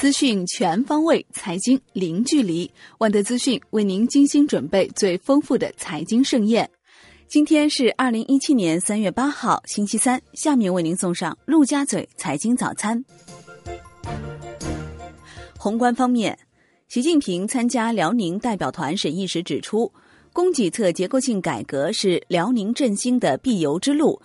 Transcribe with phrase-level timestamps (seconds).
[0.00, 2.70] 资讯全方位，财经零距离。
[3.00, 6.66] 万德资讯为您精心准备最丰富的财经盛宴。
[7.28, 10.18] 今天是二零一七年三月八号，星期三。
[10.32, 13.04] 下面为您送上陆家嘴财经早餐。
[15.58, 16.38] 宏观方面，
[16.88, 19.92] 习近平参加辽宁代表团审议时指出，
[20.32, 24.18] 供给侧结构性改革是辽宁振兴的必由之路。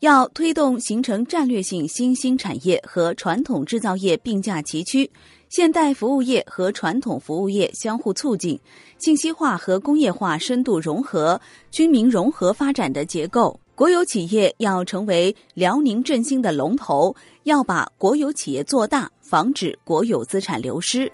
[0.00, 5.10] 要推动形成战略性新兴产业和传统制造业并驾齐驱，
[5.50, 8.58] 现代服务业和传统服务业相互促进，
[8.98, 11.38] 信息化和工业化深度融合、
[11.70, 13.60] 军民融合发展的结构。
[13.74, 21.12] 国有企业要成为辽宁振兴的龙头，要把国有企业做大，防止国有资产流失。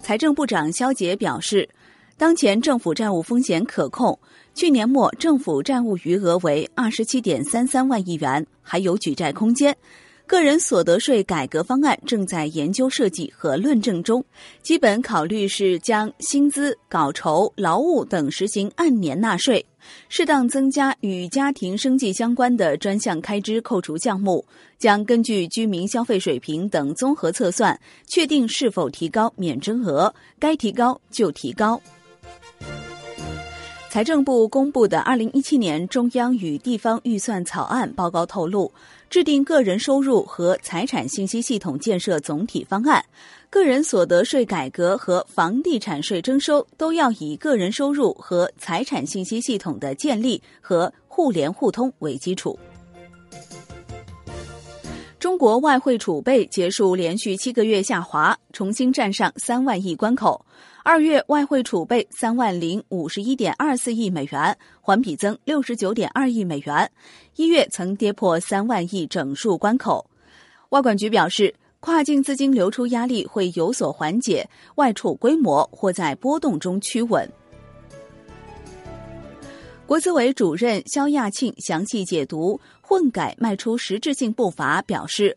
[0.00, 1.68] 财政部长肖捷表示，
[2.16, 4.18] 当前政府债务风险可控。
[4.56, 9.76] 去年末政府债务余额为二十七点三三万亿元，还有举债空间。
[10.26, 14.24] 个人所得税改革方案正在研究设计和论证中，
[14.62, 19.62] 基本考虑是将薪资、稿酬、劳务等实行按年纳税，
[20.08, 24.42] 适当增加与家庭生计相关的专项开支扣除项目，
[24.78, 31.78] 将根据居民消费水平等综合测算，确定是否提高免征额，该提高就提高。
[33.96, 38.70] 财政部公布的二零一七年中央与地方预算草案报告透露，
[39.08, 43.02] 制定个人收入和财产信息系统建设总体方案，
[43.48, 52.58] 个人所得税改革和房地产税征收都要以个人收入和财产信息系统的建立和互联互通为基础。
[55.18, 60.44] 中国外汇储备结束连续七个月下滑，重新站上三万亿关口。
[60.88, 66.88] 二月外汇储备三万零五十一点二四亿美元，环比增六十九点二亿美元。
[67.34, 70.08] 一月曾跌破三万亿整数关口。
[70.68, 77.28] 外管局表示，跨境资金流出压力会有所缓解，外储规模或在波动中趋稳。
[79.86, 85.36] 国资委主任肖亚庆详细解读混改迈出实质性步伐，表示。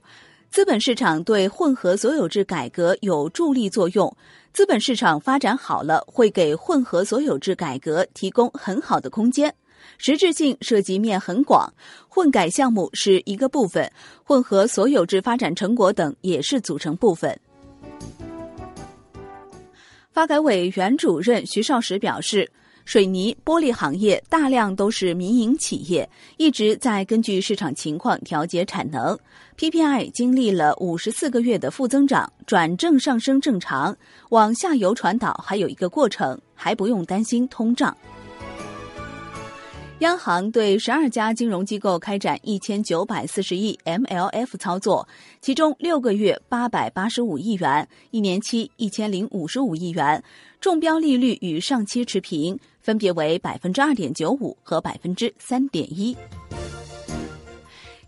[0.51, 4.11] 资本市场对混合所有制改革有助力作用，
[4.51, 9.53] 资本市场发展好了，会给混合所有制改革提供很好的空间。
[9.99, 11.71] 实质性涉及面很广，
[12.07, 13.89] 混改项目是一个部分，
[14.23, 17.39] 混合所有制发展成果等也是组成部分。
[20.11, 22.51] 发改委原主任徐少时表示。
[22.89, 29.15] 水泥、玻璃行业大量都是民营企业，一直在根据市场情况调节产能。
[29.59, 33.95] PPI 经历了五十四个月的负增长，转正上升正常，
[34.29, 37.95] 往下游传导还有一个过程，还不用担心通胀。
[39.99, 45.05] 央行对十二家金融机构开展一千九百四十亿 MLF 操作，
[45.41, 50.23] 其中六个月八百八十五亿元，一年期一千零五十五亿元，
[50.61, 56.15] 中标利率与上期持平，分别为百分之二点九五和百分之三点一。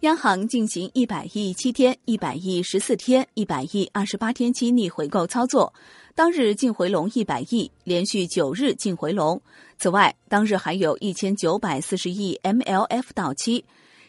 [0.01, 5.71] 央行进行一百亿七天、一百亿十四天、一百亿二十八天期逆回购操作。
[6.15, 9.39] 当日净回笼一百亿，连续九日净回笼。
[9.77, 13.63] 此外，当日还有一千九百四十亿 MLF 到期。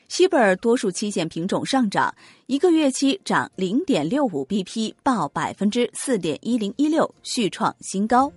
[0.08, 2.14] 西贝尔多数期限品种上涨，
[2.46, 8.32] 一个月期涨零点六五 BP，报百分之四点一零一六，续创新高。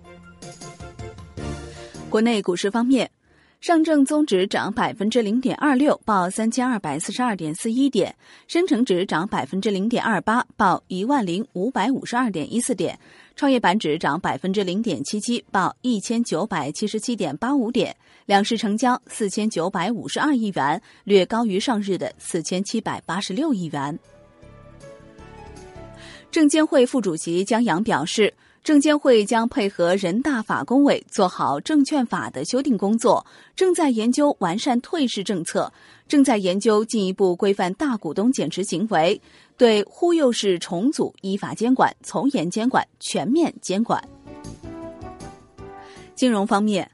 [2.10, 3.10] 国内股市方面。
[3.66, 8.08] 上证综指涨百分之零点二六，报三千二百四十二点四一点；
[8.46, 12.94] 深成指涨百分之零点二八，报一万零五百五十二点一四点；
[13.34, 17.92] 创业板指涨百分之零点七七，报一千九百七十七点八五点。
[18.24, 23.98] 两市成交四千九百五十二亿元，略高于上日的四千七百八十六亿元。
[26.30, 28.32] 证监会副主席江阳表示。
[28.66, 35.72] 证监会将配合人大法工委做好证券法的修订工作，正在研究完善退市政策，
[36.08, 39.22] 正在研究进一步规范大股东减持行为，
[39.56, 44.02] 对忽悠式重组依法监管、从严监管、全面监管。
[46.16, 46.90] 金融方面。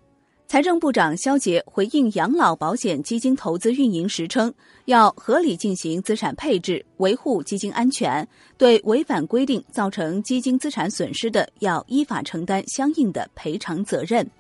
[0.53, 4.53] 财政部长肖捷回应养老保险基金投资运营时称，
[4.85, 8.29] 要合理进行资产配置，维护基金安全。
[8.59, 14.31] 对违反规定造成基金资产损失的，要依法承担相应的赔偿责任。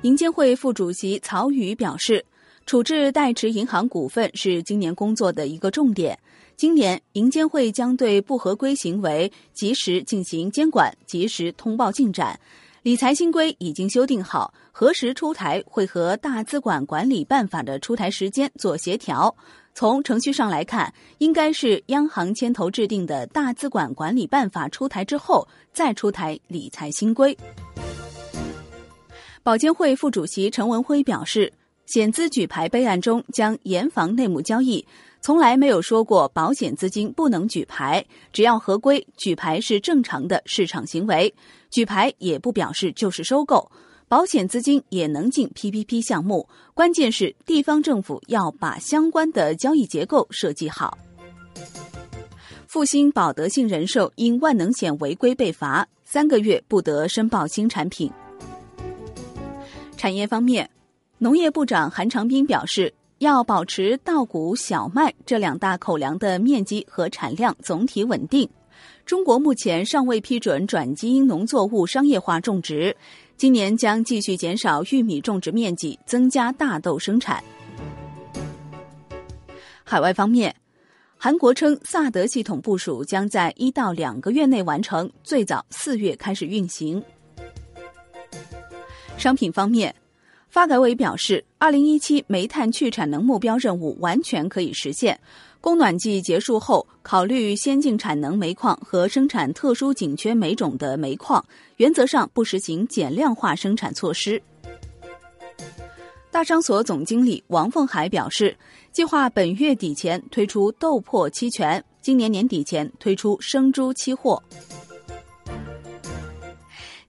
[0.00, 2.24] 银监会副主席曹宇表示，
[2.64, 6.18] 处置代持银行股份是今年工作的一个重点。
[6.56, 12.40] 今年银监会将对不合规行为及时进行监管，及时通报进展。
[12.88, 19.36] 理财新规已经修订好，何时出台会和大资管管理办法的出台时间做协调。
[19.74, 27.36] 从程序上来看，应该是央行牵头制定的大资管管理办法出台之后，再出台理财新规。
[29.42, 31.52] 保监会副主席陈文辉表示，
[31.88, 34.86] 险资举牌备案中将严防内幕交易，
[35.22, 41.32] 从来没有说过保险资金不能举牌，只要合规，举牌是正常的市场行为，
[41.70, 43.70] 举牌也不表示就是收购。
[44.06, 50.98] 保险资金也能进 PPP 项目，关键是地方政府要把相关的交易结构设计好。
[52.66, 58.12] 复兴保德信人寿因万能险违规被罚三个月，不得申报新产品。
[59.96, 60.68] 产业方面，
[61.20, 68.48] 农业部长韩长斌表示，要保持稻谷、小麦这两大口粮的面积和产量总体稳定。
[69.04, 72.96] 中国目前尚未批准转基因农作物商业化种植。
[73.36, 77.42] 今年将继续减少玉米种植面积，增加大豆生产。
[79.82, 80.54] 海外方面，
[81.16, 87.02] 韩国称萨德系统部署将在一到两个月内完成，最早四月开始运行。
[89.16, 89.92] 商品方面，
[90.50, 95.18] 发改委表示，二零一七煤炭去产能目标任务完全可以实现。
[95.60, 101.44] 供暖季结束后，考虑先进产能煤矿和生产特殊紧缺煤种的煤矿，
[101.76, 104.40] 原则上不实行减量化生产措施。
[106.30, 108.56] 大商所总经理王凤海表示，
[108.92, 114.42] 计划本月底前推出豆粕期权，今年年底前推出生猪期货。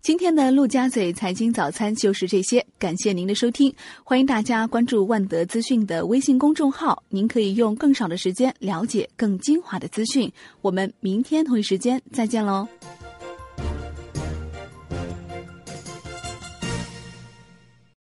[0.09, 3.71] 今天的陆家嘴财经早餐就是这些，感谢您的收听，
[4.03, 10.27] 欢迎大家关注万德资讯的微信公众号，您可以用更少的时间了解更精华的资讯。
[10.61, 12.67] 我们明天同一时间再见喽。